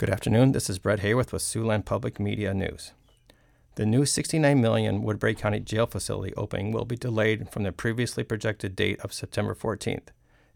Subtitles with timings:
[0.00, 0.52] Good afternoon.
[0.52, 2.92] This is Bret Hayworth with Siouxland Public Media News.
[3.74, 8.24] The new 69 million Woodbury County Jail facility opening will be delayed from the previously
[8.24, 10.08] projected date of September 14th,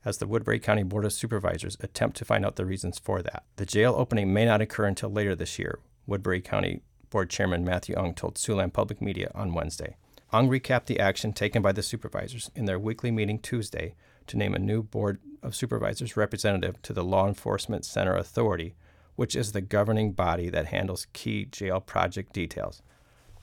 [0.03, 3.43] as the Woodbury County Board of Supervisors attempt to find out the reasons for that.
[3.57, 6.81] The jail opening may not occur until later this year, Woodbury County
[7.11, 9.97] Board Chairman Matthew Ung told Siouxland Public Media on Wednesday.
[10.33, 13.95] Ung recapped the action taken by the supervisors in their weekly meeting Tuesday
[14.27, 18.75] to name a new Board of Supervisors representative to the Law Enforcement Center Authority,
[19.17, 22.83] which is the governing body that handles key jail project details.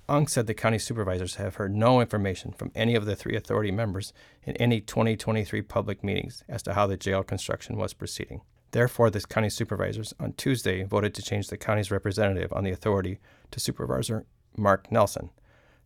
[0.09, 3.71] Ung said the county supervisors have heard no information from any of the three authority
[3.71, 4.12] members
[4.43, 8.41] in any 2023 public meetings as to how the jail construction was proceeding.
[8.71, 13.20] Therefore, the county supervisors on Tuesday voted to change the county's representative on the authority
[13.51, 14.26] to Supervisor
[14.57, 15.29] Mark Nelson.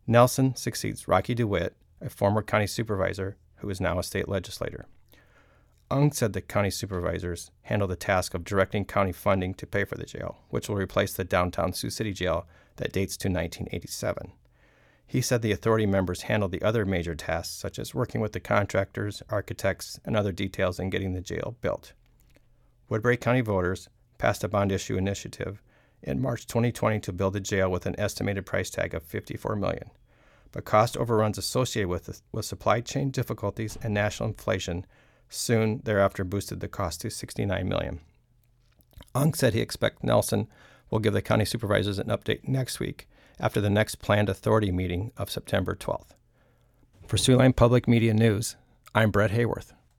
[0.08, 4.86] Nelson succeeds Rocky DeWitt, a former county supervisor who is now a state legislator.
[5.92, 9.96] Ung said the county supervisors handle the task of directing county funding to pay for
[9.96, 14.32] the jail, which will replace the downtown Sioux City jail that dates to 1987.
[15.06, 18.40] He said the authority members handled the other major tasks, such as working with the
[18.40, 21.94] contractors, architects, and other details in getting the jail built.
[22.90, 25.62] Woodbury County voters passed a bond issue initiative
[26.02, 29.92] in March 2020 to build a jail with an estimated price tag of 54 million.
[30.52, 34.86] But cost overruns associated with, with supply chain difficulties and national inflation
[35.30, 38.00] soon thereafter boosted the cost to 69 million.
[39.14, 40.48] Ung said he expects Nelson
[40.90, 43.08] will give the county supervisors an update next week
[43.40, 46.16] after the next planned authority meeting of September 12th.
[47.08, 48.56] For Siouxland Public Media News,
[48.94, 49.74] I'm Bret Hayworth.